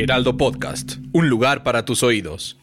Heraldo 0.00 0.36
Podcast, 0.36 0.98
un 1.12 1.28
lugar 1.28 1.64
para 1.64 1.84
tus 1.84 2.04
oídos. 2.04 2.56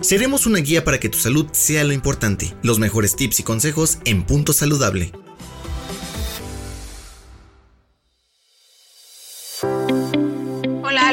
Seremos 0.00 0.44
una 0.46 0.58
guía 0.58 0.82
para 0.82 0.98
que 0.98 1.08
tu 1.08 1.18
salud 1.18 1.46
sea 1.52 1.84
lo 1.84 1.92
importante. 1.92 2.52
Los 2.64 2.80
mejores 2.80 3.14
tips 3.14 3.38
y 3.38 3.42
consejos 3.44 3.98
en 4.04 4.24
Punto 4.24 4.52
Saludable. 4.52 5.12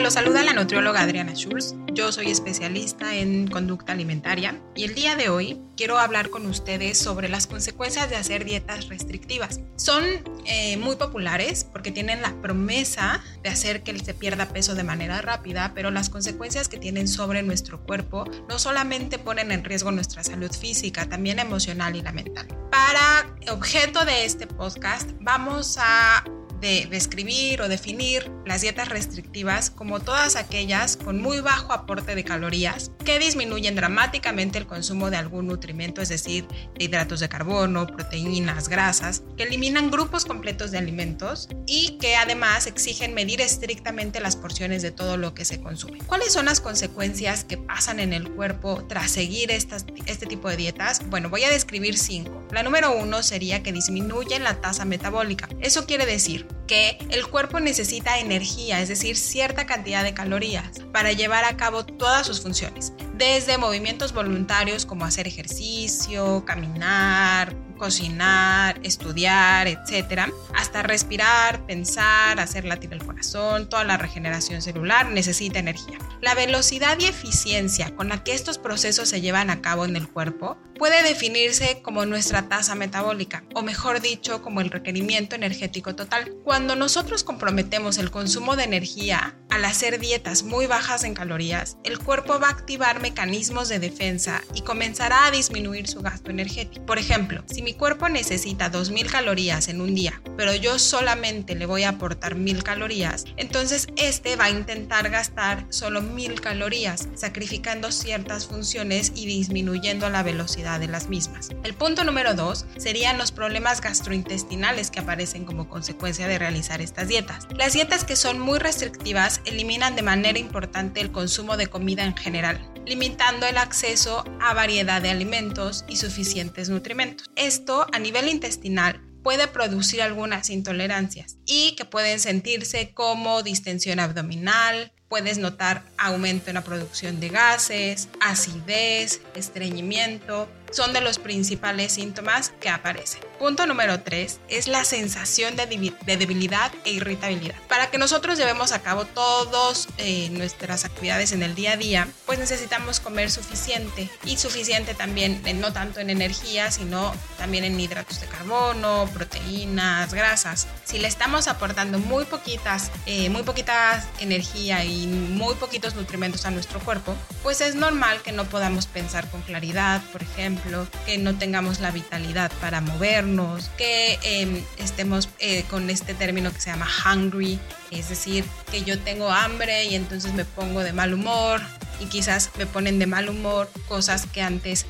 Los 0.09 0.15
saluda 0.15 0.43
la 0.43 0.53
nutrióloga 0.53 1.01
Adriana 1.01 1.35
Schulz. 1.35 1.75
Yo 1.93 2.11
soy 2.11 2.31
especialista 2.31 3.13
en 3.13 3.47
conducta 3.47 3.91
alimentaria 3.93 4.59
y 4.75 4.85
el 4.85 4.95
día 4.95 5.15
de 5.15 5.29
hoy 5.29 5.61
quiero 5.77 5.99
hablar 5.99 6.31
con 6.31 6.47
ustedes 6.47 6.97
sobre 6.97 7.29
las 7.29 7.45
consecuencias 7.45 8.09
de 8.09 8.15
hacer 8.15 8.43
dietas 8.43 8.87
restrictivas. 8.87 9.59
Son 9.75 10.03
eh, 10.45 10.77
muy 10.77 10.95
populares 10.95 11.63
porque 11.63 11.91
tienen 11.91 12.23
la 12.23 12.33
promesa 12.41 13.21
de 13.43 13.49
hacer 13.49 13.83
que 13.83 13.99
se 13.99 14.15
pierda 14.15 14.47
peso 14.47 14.73
de 14.73 14.83
manera 14.83 15.21
rápida, 15.21 15.73
pero 15.75 15.91
las 15.91 16.09
consecuencias 16.09 16.69
que 16.69 16.79
tienen 16.79 17.07
sobre 17.07 17.43
nuestro 17.43 17.83
cuerpo 17.83 18.25
no 18.47 18.57
solamente 18.57 19.19
ponen 19.19 19.51
en 19.51 19.63
riesgo 19.63 19.91
nuestra 19.91 20.23
salud 20.23 20.51
física, 20.51 21.07
también 21.07 21.37
emocional 21.37 21.95
y 21.95 22.01
la 22.01 22.13
mental. 22.13 22.47
Para 22.71 23.35
objeto 23.51 24.05
de 24.05 24.25
este 24.25 24.47
podcast 24.47 25.11
vamos 25.19 25.77
a 25.79 26.23
de 26.61 26.87
describir 26.89 27.61
o 27.61 27.69
definir 27.69 28.31
las 28.45 28.61
dietas 28.61 28.89
restrictivas 28.89 29.69
como 29.69 29.99
todas 29.99 30.35
aquellas 30.35 30.97
con 30.97 31.21
muy 31.21 31.39
bajo 31.39 31.73
aporte 31.73 32.15
de 32.15 32.23
calorías 32.23 32.91
que 33.05 33.19
disminuyen 33.19 33.75
dramáticamente 33.75 34.57
el 34.57 34.67
consumo 34.67 35.09
de 35.09 35.17
algún 35.17 35.47
nutrimento, 35.47 36.01
es 36.01 36.09
decir, 36.09 36.45
de 36.77 36.85
hidratos 36.85 37.19
de 37.19 37.29
carbono, 37.29 37.87
proteínas, 37.87 38.69
grasas, 38.69 39.23
que 39.37 39.43
eliminan 39.43 39.89
grupos 39.91 40.25
completos 40.25 40.71
de 40.71 40.77
alimentos 40.77 41.49
y 41.65 41.97
que 41.99 42.15
además 42.15 42.67
exigen 42.67 43.13
medir 43.13 43.41
estrictamente 43.41 44.19
las 44.19 44.35
porciones 44.35 44.81
de 44.81 44.91
todo 44.91 45.17
lo 45.17 45.33
que 45.33 45.45
se 45.45 45.61
consume. 45.61 45.99
¿Cuáles 45.99 46.33
son 46.33 46.45
las 46.45 46.59
consecuencias 46.59 47.43
que 47.43 47.57
pasan 47.57 47.99
en 47.99 48.13
el 48.13 48.29
cuerpo 48.29 48.85
tras 48.87 49.11
seguir 49.11 49.51
estas, 49.51 49.85
este 50.05 50.25
tipo 50.25 50.49
de 50.49 50.57
dietas? 50.57 51.01
Bueno, 51.09 51.29
voy 51.29 51.43
a 51.43 51.49
describir 51.49 51.97
cinco. 51.97 52.43
La 52.51 52.63
número 52.63 52.95
uno 52.95 53.23
sería 53.23 53.63
que 53.63 53.71
disminuyen 53.71 54.43
la 54.43 54.61
tasa 54.61 54.85
metabólica. 54.85 55.47
Eso 55.61 55.85
quiere 55.85 56.05
decir 56.05 56.48
que 56.67 56.97
el 57.09 57.27
cuerpo 57.27 57.59
necesita 57.59 58.19
energía, 58.19 58.79
es 58.79 58.89
decir, 58.89 59.17
cierta 59.17 59.65
cantidad 59.65 60.03
de 60.03 60.13
calorías 60.13 60.81
para 60.91 61.11
llevar 61.11 61.43
a 61.45 61.57
cabo 61.57 61.83
todas 61.83 62.27
sus 62.27 62.41
funciones, 62.41 62.93
desde 63.15 63.57
movimientos 63.57 64.13
voluntarios 64.13 64.85
como 64.85 65.05
hacer 65.05 65.27
ejercicio, 65.27 66.45
caminar, 66.45 67.55
cocinar, 67.79 68.79
estudiar, 68.83 69.67
etcétera, 69.67 70.29
hasta 70.55 70.83
respirar, 70.83 71.65
pensar, 71.65 72.39
hacer 72.39 72.65
latir 72.65 72.93
el 72.93 73.03
corazón, 73.03 73.67
toda 73.69 73.83
la 73.83 73.97
regeneración 73.97 74.61
celular 74.61 75.09
necesita 75.09 75.57
energía. 75.57 75.97
La 76.21 76.35
velocidad 76.35 76.99
y 76.99 77.05
eficiencia 77.05 77.95
con 77.95 78.09
la 78.09 78.23
que 78.23 78.33
estos 78.33 78.59
procesos 78.59 79.09
se 79.09 79.21
llevan 79.21 79.49
a 79.49 79.61
cabo 79.61 79.85
en 79.85 79.95
el 79.95 80.07
cuerpo 80.07 80.57
puede 80.77 81.03
definirse 81.03 81.81
como 81.81 82.05
nuestra 82.05 82.47
tasa 82.47 82.75
metabólica, 82.75 83.43
o 83.53 83.61
mejor 83.61 84.01
dicho, 84.01 84.41
como 84.41 84.61
el 84.61 84.69
requerimiento 84.69 85.35
energético 85.35 85.95
total. 85.95 86.35
Cuando 86.43 86.75
nosotros 86.75 87.23
comprometemos 87.23 87.97
el 87.97 88.11
consumo 88.11 88.55
de 88.55 88.63
energía 88.63 89.37
al 89.49 89.65
hacer 89.65 89.99
dietas 89.99 90.43
muy 90.43 90.67
bajas 90.67 91.03
en 91.03 91.13
calorías, 91.13 91.77
el 91.83 91.99
cuerpo 91.99 92.39
va 92.39 92.47
a 92.47 92.51
activar 92.51 93.01
mecanismos 93.01 93.67
de 93.69 93.79
defensa 93.79 94.41
y 94.53 94.61
comenzará 94.61 95.25
a 95.25 95.31
disminuir 95.31 95.87
su 95.87 96.01
gasto 96.01 96.29
energético. 96.29 96.85
Por 96.85 96.99
ejemplo, 96.99 97.43
si 97.47 97.61
mi 97.61 97.73
cuerpo 97.73 98.09
necesita 98.09 98.71
2.000 98.71 99.09
calorías 99.09 99.67
en 99.67 99.81
un 99.81 99.95
día, 99.95 100.21
pero 100.37 100.53
yo 100.53 100.77
solamente 100.77 101.55
le 101.55 101.65
voy 101.65 101.83
a 101.83 101.89
aportar 101.89 102.35
1.000 102.35 102.63
calorías, 102.63 103.25
entonces 103.37 103.87
este 103.95 104.35
va 104.35 104.45
a 104.45 104.49
intentar 104.51 105.09
gastar 105.09 105.65
solo 105.69 106.01
1.000 106.01 106.39
calorías, 106.39 107.07
sacrificando 107.15 107.91
ciertas 107.91 108.45
funciones 108.45 109.11
y 109.15 109.25
disminuyendo 109.25 110.09
la 110.09 110.23
velocidad 110.23 110.79
de 110.79 110.87
las 110.87 111.09
mismas. 111.09 111.49
El 111.63 111.73
punto 111.73 112.03
número 112.03 112.35
2 112.35 112.65
serían 112.77 113.17
los 113.17 113.31
problemas 113.31 113.81
gastrointestinales 113.81 114.91
que 114.91 114.99
aparecen 114.99 115.45
como 115.45 115.69
consecuencia 115.69 116.27
de 116.27 116.37
realizar 116.37 116.81
estas 116.81 117.07
dietas. 117.07 117.47
Las 117.55 117.73
dietas 117.73 118.03
que 118.03 118.15
son 118.15 118.39
muy 118.39 118.59
restrictivas 118.59 119.38
eliminan 119.45 119.95
de 119.95 120.01
manera 120.01 120.39
importante 120.39 121.01
el 121.01 121.11
consumo 121.11 121.57
de 121.57 121.67
comida 121.67 122.03
en 122.03 122.15
general, 122.15 122.59
limitando 122.85 123.45
el 123.45 123.57
acceso 123.57 124.23
a 124.41 124.53
variedad 124.53 125.01
de 125.01 125.09
alimentos 125.09 125.85
y 125.87 125.97
suficientes 125.97 126.69
nutrimentos. 126.69 127.29
Esto 127.35 127.87
a 127.91 127.99
nivel 127.99 128.27
intestinal 128.27 129.01
puede 129.23 129.47
producir 129.47 130.01
algunas 130.01 130.49
intolerancias 130.49 131.37
y 131.45 131.75
que 131.75 131.85
pueden 131.85 132.19
sentirse 132.19 132.91
como 132.93 133.43
distensión 133.43 133.99
abdominal, 133.99 134.91
puedes 135.09 135.39
notar 135.39 135.83
aumento 135.97 136.49
en 136.49 136.53
la 136.53 136.63
producción 136.63 137.19
de 137.19 137.29
gases, 137.29 138.07
acidez, 138.21 139.21
estreñimiento, 139.35 140.47
son 140.71 140.93
de 140.93 141.01
los 141.01 141.19
principales 141.19 141.93
síntomas 141.93 142.53
que 142.59 142.69
aparecen. 142.69 143.21
Punto 143.39 143.65
número 143.65 144.01
3 144.01 144.39
es 144.49 144.67
la 144.67 144.83
sensación 144.83 145.55
de, 145.55 145.65
debilidad 146.05 146.71
e 146.83 146.91
irritabilidad. 146.91 147.55
Para 147.67 147.89
que 147.89 147.97
nosotros 147.97 148.37
llevemos 148.37 148.71
a 148.71 148.81
cabo 148.81 149.05
todas 149.05 149.87
eh, 149.97 150.29
nuestras 150.31 150.85
actividades 150.85 151.31
en 151.31 151.43
el 151.43 151.55
día 151.55 151.73
a 151.73 151.77
día, 151.77 152.07
pues 152.25 152.37
necesitamos 152.37 152.99
comer 152.99 153.31
suficiente 153.31 154.09
y 154.25 154.37
suficiente 154.37 154.93
también, 154.93 155.41
eh, 155.45 155.53
no 155.53 155.71
tanto 155.71 155.99
en 155.99 156.09
energía, 156.09 156.69
sino 156.71 157.13
también 157.37 157.63
en 157.63 157.79
hidratos 157.79 158.19
de 158.19 158.27
carbono, 158.27 159.09
proteínas, 159.13 160.13
grasas. 160.13 160.67
Si 160.83 160.99
le 160.99 161.07
estamos 161.07 161.47
aportando 161.47 161.99
muy 161.99 162.25
poquitas, 162.25 162.91
eh, 163.05 163.29
muy 163.29 163.43
poquita 163.43 164.05
energía 164.19 164.83
y 164.83 165.07
muy 165.07 165.55
poquitos 165.55 165.95
nutrimentos 165.95 166.45
a 166.45 166.51
nuestro 166.51 166.79
cuerpo, 166.81 167.15
pues 167.41 167.61
es 167.61 167.75
normal 167.75 168.21
que 168.21 168.31
no 168.31 168.45
podamos 168.45 168.85
pensar 168.87 169.29
con 169.29 169.41
claridad, 169.41 170.01
por 170.11 170.23
ejemplo, 170.23 170.58
que 171.05 171.17
no 171.17 171.35
tengamos 171.35 171.79
la 171.79 171.91
vitalidad 171.91 172.51
para 172.61 172.81
movernos, 172.81 173.69
que 173.77 174.19
em, 174.23 174.63
estemos 174.77 175.29
eh, 175.39 175.63
con 175.69 175.89
este 175.89 176.13
término 176.13 176.51
que 176.51 176.61
se 176.61 176.69
llama 176.69 176.87
hungry, 177.05 177.59
es 177.91 178.09
decir, 178.09 178.45
que 178.71 178.83
yo 178.83 178.99
tengo 178.99 179.29
hambre 179.29 179.85
y 179.85 179.95
entonces 179.95 180.33
me 180.33 180.45
pongo 180.45 180.81
de 180.81 180.93
mal 180.93 181.13
humor 181.13 181.61
y 181.99 182.05
quizás 182.05 182.51
me 182.57 182.65
ponen 182.65 182.99
de 182.99 183.07
mal 183.07 183.29
humor 183.29 183.69
cosas 183.87 184.25
que 184.25 184.41
antes 184.41 184.85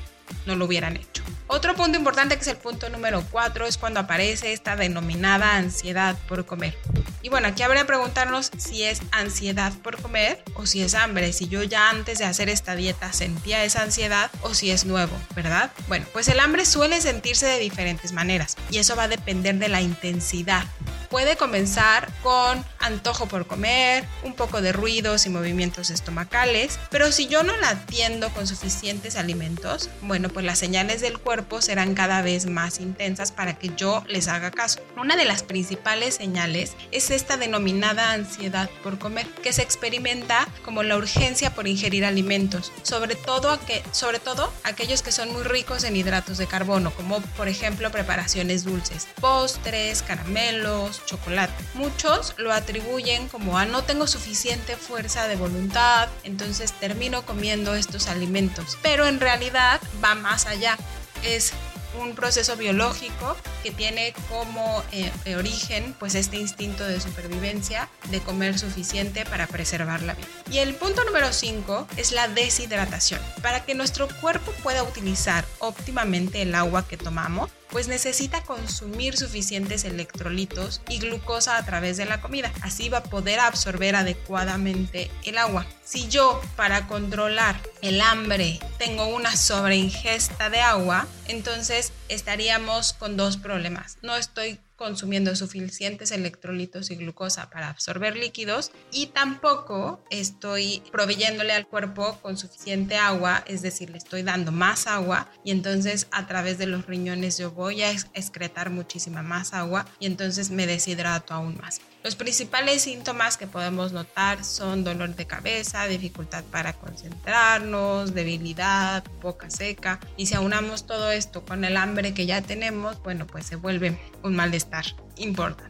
no 0.46 0.56
lo 0.56 0.66
hubieran 0.66 0.97
hecho. 0.97 1.19
Otro 1.51 1.75
punto 1.75 1.97
importante 1.97 2.35
que 2.35 2.41
es 2.41 2.47
el 2.47 2.57
punto 2.57 2.89
número 2.89 3.25
4 3.31 3.65
es 3.65 3.79
cuando 3.79 3.99
aparece 3.99 4.53
esta 4.53 4.75
denominada 4.75 5.55
ansiedad 5.55 6.15
por 6.27 6.45
comer. 6.45 6.77
Y 7.23 7.29
bueno, 7.29 7.47
aquí 7.47 7.63
habría 7.63 7.81
que 7.81 7.87
preguntarnos 7.87 8.51
si 8.55 8.83
es 8.83 9.01
ansiedad 9.11 9.73
por 9.81 9.99
comer 9.99 10.43
o 10.53 10.67
si 10.67 10.83
es 10.83 10.93
hambre, 10.93 11.33
si 11.33 11.47
yo 11.47 11.63
ya 11.63 11.89
antes 11.89 12.19
de 12.19 12.25
hacer 12.25 12.49
esta 12.49 12.75
dieta 12.75 13.13
sentía 13.13 13.63
esa 13.63 13.81
ansiedad 13.81 14.29
o 14.43 14.53
si 14.53 14.69
es 14.69 14.85
nuevo, 14.85 15.17
¿verdad? 15.35 15.71
Bueno, 15.87 16.05
pues 16.13 16.27
el 16.27 16.39
hambre 16.39 16.65
suele 16.65 17.01
sentirse 17.01 17.47
de 17.47 17.57
diferentes 17.57 18.13
maneras 18.13 18.55
y 18.69 18.77
eso 18.77 18.95
va 18.95 19.05
a 19.05 19.07
depender 19.07 19.55
de 19.55 19.69
la 19.69 19.81
intensidad 19.81 20.66
puede 21.09 21.38
comenzar 21.38 22.11
con 22.22 22.64
antojo 22.79 23.28
por 23.28 23.47
comer, 23.47 24.06
un 24.23 24.34
poco 24.34 24.61
de 24.61 24.72
ruidos 24.72 25.26
y 25.26 25.29
movimientos 25.29 25.90
estomacales, 25.90 26.79
pero 26.90 27.11
si 27.11 27.28
yo 27.28 27.44
no 27.44 27.56
la 27.58 27.70
atiendo 27.70 28.29
con 28.29 28.47
suficientes 28.47 29.16
alimentos, 29.16 29.90
bueno, 30.02 30.29
pues 30.29 30.46
las 30.46 30.59
señales 30.59 31.02
del 31.02 31.20
cuerpo 31.20 31.61
serán 31.61 31.94
cada 31.94 32.22
vez 32.22 32.46
más 32.46 32.79
intensas 32.79 33.32
para 33.32 33.58
que 33.58 33.72
yo 33.76 34.03
les 34.08 34.28
haga 34.28 34.52
caso. 34.52 34.79
Una 34.97 35.16
de 35.16 35.26
las 35.26 35.44
principales 35.44 36.16
señales 36.16 36.73
es 36.91 37.09
esta 37.12 37.38
denominada 37.38 38.12
ansiedad 38.12 38.70
por 38.84 38.97
comer, 39.00 39.28
que 39.44 39.53
se 39.53 39.62
experimenta 39.62 40.47
como 40.64 40.84
la 40.84 40.97
urgencia 40.97 41.53
por 41.53 41.67
ingerir 41.67 42.05
alimentos, 42.05 42.72
sobre 42.84 43.16
todo, 43.16 43.59
sobre 43.91 44.20
todo 44.20 44.53
aquellos 44.64 45.02
que 45.02 45.12
son 45.12 45.32
muy 45.32 45.44
ricos 45.44 45.84
en 45.84 45.96
hidratos 45.96 46.38
de 46.38 46.47
carbono, 46.47 46.91
como 46.91 47.22
por 47.22 47.47
ejemplo 47.47 47.91
preparaciones 47.91 48.64
dulces, 48.64 49.08
postres, 49.20 50.02
caramelos, 50.02 50.98
chocolate. 51.05 51.53
Muchos 51.73 52.34
lo 52.37 52.53
atribuyen 52.53 53.28
como 53.29 53.57
a 53.57 53.66
no 53.66 53.84
tengo 53.84 54.07
suficiente 54.07 54.75
fuerza 54.75 55.28
de 55.28 55.35
voluntad, 55.35 56.09
entonces 56.23 56.73
termino 56.73 57.25
comiendo 57.25 57.75
estos 57.75 58.07
alimentos. 58.07 58.78
Pero 58.81 59.07
en 59.07 59.19
realidad 59.19 59.81
va 60.03 60.16
más 60.16 60.46
allá. 60.46 60.78
Es 61.23 61.53
un 61.99 62.16
proceso 62.16 62.55
biológico 62.55 63.35
que 63.63 63.72
tiene 63.72 64.13
como 64.29 64.84
eh, 64.91 65.35
origen 65.35 65.96
pues 65.99 66.16
este 66.16 66.37
instinto 66.37 66.85
de 66.85 66.99
supervivencia 66.99 67.90
de 68.09 68.19
comer 68.22 68.57
suficiente 68.57 69.25
para 69.25 69.47
preservar 69.47 70.02
la 70.02 70.13
vida. 70.13 70.28
Y 70.52 70.59
el 70.59 70.75
punto 70.75 71.03
número 71.03 71.31
5 71.34 71.87
es 71.97 72.11
la 72.11 72.28
deshidratación. 72.28 73.22
Para 73.41 73.66
que 73.66 73.75
nuestro 73.75 74.07
cuerpo 74.22 74.52
pueda 74.63 74.84
utilizar 74.84 75.45
óptimamente 75.59 76.41
el 76.41 76.56
agua 76.56 76.88
que 76.88 76.97
tomamos, 76.97 77.50
pues 77.70 77.88
necesita 77.88 78.41
consumir 78.44 79.16
suficientes 79.16 79.84
electrolitos 79.84 80.82
y 80.90 81.00
glucosa 81.00 81.58
a 81.58 81.66
través 81.66 81.97
de 81.97 82.06
la 82.06 82.22
comida. 82.22 82.52
Así 82.61 82.90
va 82.90 83.00
a 83.00 83.03
poder 83.03 83.40
absorber 83.40 83.96
adecuadamente 83.96 85.11
el 85.23 85.38
agua. 85.38 85.66
Si 85.84 86.08
yo 86.08 86.41
para 86.56 86.88
controlar 86.88 87.61
el 87.82 88.02
hambre 88.02 88.59
tengo 88.78 89.08
una 89.08 89.35
sobreingesta 89.35 90.50
de 90.50 90.61
agua, 90.61 91.08
entonces 91.28 91.91
estaríamos 92.09 92.94
con 92.94 93.16
dos 93.17 93.38
problemas. 93.38 93.97
No 94.02 94.16
estoy 94.16 94.59
consumiendo 94.79 95.35
suficientes 95.35 96.11
electrolitos 96.11 96.90
y 96.90 96.96
glucosa 96.96 97.50
para 97.50 97.67
absorber 97.67 98.16
líquidos 98.16 98.72
y 98.94 99.08
tampoco 99.08 100.02
estoy 100.09 100.82
proveyéndole 100.90 101.52
al 101.52 101.67
cuerpo 101.67 102.17
con 102.22 102.38
suficiente 102.38 102.96
agua, 102.96 103.44
es 103.46 103.61
decir, 103.61 103.90
le 103.90 103.97
estoy 103.97 104.23
dando 104.23 104.53
más 104.53 104.88
agua 104.88 105.29
y 105.44 105.52
entonces 105.52 106.08
a 106.11 106.28
través 106.28 106.58
de 106.58 106.66
los 106.66 106.85
riñones 106.85 107.38
yo 107.38 107.52
voy 107.52 107.82
a 107.84 107.91
excretar 107.91 108.70
muchísima 108.70 109.22
más 109.22 109.53
agua 109.53 109.85
y 110.00 110.05
entonces 110.05 110.50
me 110.50 110.66
deshidrato 110.66 111.34
aún 111.34 111.58
más. 111.58 111.82
Los 112.02 112.16
principales 112.16 112.84
síntomas 112.84 113.35
que 113.35 113.46
podemos 113.46 113.91
notar 113.91 114.46
son 114.46 114.85
dolor 114.85 115.16
de 115.16 115.28
cabeza, 115.28 115.85
dificultad 115.85 116.46
para 116.46 116.72
concentrarnos, 116.72 118.14
debilidad, 118.14 119.03
boca 119.22 119.50
seca. 119.50 120.00
Y 120.16 120.28
si 120.28 120.35
aunamos 120.35 120.88
todo 120.88 121.12
esto 121.12 121.44
con 121.44 121.66
el 121.66 121.76
hambre 121.99 122.13
que 122.13 122.25
ya 122.25 122.41
tenemos, 122.41 123.01
bueno, 123.03 123.28
pues 123.28 123.46
se 123.46 123.57
vuelve 123.57 123.99
un 124.23 124.35
malestar 124.35 124.85
importante. 125.17 125.69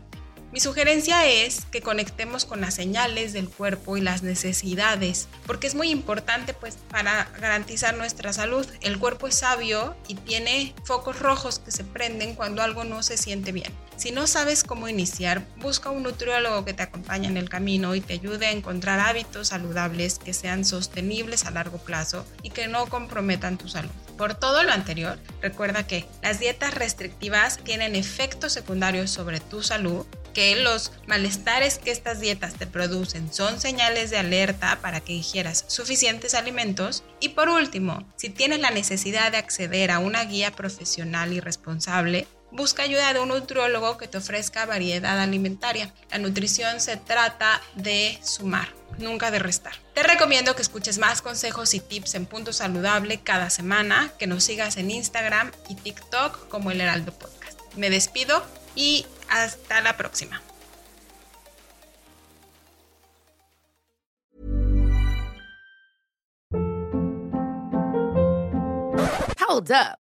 Mi 0.51 0.59
sugerencia 0.59 1.27
es 1.27 1.65
que 1.65 1.81
conectemos 1.81 2.45
con 2.45 2.61
las 2.61 2.73
señales 2.73 3.33
del 3.33 3.49
cuerpo 3.49 3.97
y 3.97 4.01
las 4.01 4.23
necesidades, 4.23 5.27
porque 5.45 5.67
es 5.67 5.75
muy 5.75 5.91
importante 5.91 6.53
pues 6.55 6.77
para 6.89 7.29
garantizar 7.39 7.95
nuestra 7.95 8.33
salud. 8.33 8.65
El 8.81 8.97
cuerpo 8.97 9.27
es 9.27 9.35
sabio 9.35 9.95
y 10.07 10.15
tiene 10.15 10.73
focos 10.85 11.19
rojos 11.19 11.59
que 11.59 11.71
se 11.71 11.83
prenden 11.83 12.33
cuando 12.33 12.63
algo 12.63 12.83
no 12.83 13.03
se 13.03 13.17
siente 13.17 13.51
bien. 13.51 13.71
Si 13.95 14.11
no 14.11 14.25
sabes 14.25 14.63
cómo 14.63 14.87
iniciar, 14.87 15.45
busca 15.57 15.91
un 15.91 16.03
nutriólogo 16.03 16.65
que 16.65 16.73
te 16.73 16.83
acompañe 16.83 17.27
en 17.27 17.37
el 17.37 17.49
camino 17.49 17.93
y 17.93 18.01
te 18.01 18.13
ayude 18.13 18.47
a 18.47 18.51
encontrar 18.51 18.99
hábitos 18.99 19.49
saludables 19.49 20.17
que 20.17 20.33
sean 20.33 20.65
sostenibles 20.65 21.45
a 21.45 21.51
largo 21.51 21.77
plazo 21.77 22.25
y 22.41 22.49
que 22.49 22.67
no 22.67 22.87
comprometan 22.87 23.57
tu 23.57 23.67
salud. 23.67 23.91
Por 24.19 24.35
todo 24.35 24.63
lo 24.63 24.73
anterior, 24.73 25.17
recuerda 25.41 25.87
que 25.87 26.05
las 26.21 26.41
dietas 26.41 26.73
restrictivas 26.73 27.57
tienen 27.57 27.95
efectos 27.95 28.51
secundarios 28.51 29.09
sobre 29.11 29.39
tu 29.39 29.63
salud 29.63 30.05
que 30.33 30.57
los 30.57 30.91
malestares 31.07 31.77
que 31.77 31.91
estas 31.91 32.19
dietas 32.19 32.55
te 32.55 32.67
producen 32.67 33.33
son 33.33 33.61
señales 33.61 34.09
de 34.09 34.17
alerta 34.17 34.77
para 34.81 34.99
que 34.99 35.13
ingieras 35.13 35.63
suficientes 35.69 36.33
alimentos. 36.33 37.05
Y 37.21 37.29
por 37.29 37.47
último, 37.47 38.05
si 38.17 38.29
tienes 38.29 38.59
la 38.59 38.71
necesidad 38.71 39.31
de 39.31 39.37
acceder 39.37 39.89
a 39.89 39.99
una 39.99 40.25
guía 40.25 40.51
profesional 40.51 41.31
y 41.31 41.39
responsable, 41.39 42.27
busca 42.51 42.83
ayuda 42.83 43.13
de 43.13 43.21
un 43.21 43.29
nutriólogo 43.29 43.97
que 43.97 44.09
te 44.09 44.17
ofrezca 44.17 44.65
variedad 44.65 45.17
alimentaria. 45.17 45.93
La 46.11 46.17
nutrición 46.17 46.81
se 46.81 46.97
trata 46.97 47.61
de 47.75 48.19
sumar, 48.21 48.67
nunca 48.99 49.31
de 49.31 49.39
restar. 49.39 49.73
Te 49.93 50.03
recomiendo 50.03 50.55
que 50.55 50.61
escuches 50.61 50.97
más 50.97 51.21
consejos 51.21 51.73
y 51.73 51.79
tips 51.79 52.15
en 52.15 52.25
Punto 52.25 52.53
Saludable 52.53 53.21
cada 53.21 53.49
semana, 53.49 54.11
que 54.17 54.27
nos 54.27 54.43
sigas 54.43 54.77
en 54.77 54.91
Instagram 54.91 55.51
y 55.67 55.75
TikTok 55.75 56.47
como 56.49 56.71
el 56.71 56.81
Heraldo 56.81 57.11
Podcast. 57.11 57.59
Me 57.75 57.89
despido 57.89 58.43
y 58.75 59.05
hasta 59.29 59.81
la 59.81 59.97
próxima. 59.97 60.41
Hold 69.49 69.71
up. 69.71 70.08